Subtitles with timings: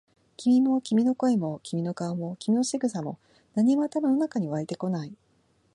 [0.35, 3.19] 君も、君の声も、君の顔も、君の仕草も、
[3.53, 5.13] 何も頭の中に湧いてこない。